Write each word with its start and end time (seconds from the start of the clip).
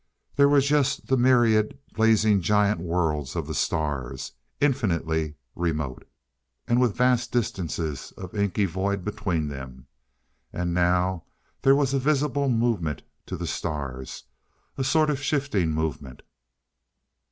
There 0.35 0.49
were 0.49 0.61
just 0.61 1.05
the 1.05 1.15
myriad 1.15 1.77
blazing 1.93 2.41
giant 2.41 2.79
worlds 2.79 3.35
of 3.35 3.45
the 3.45 3.53
stars 3.53 4.31
infinitely 4.59 5.35
remote, 5.55 6.09
with 6.67 6.95
vast 6.95 7.31
distances 7.31 8.11
of 8.17 8.33
inky 8.33 8.65
void 8.65 9.05
between 9.05 9.47
them. 9.47 9.85
And 10.51 10.73
now 10.73 11.25
there 11.61 11.75
was 11.75 11.93
a 11.93 11.99
visible 11.99 12.49
movement 12.49 13.03
to 13.27 13.37
the 13.37 13.45
stars! 13.45 14.23
A 14.75 14.83
sort 14.83 15.11
of 15.11 15.21
shifting 15.21 15.69
movement.... 15.69 16.23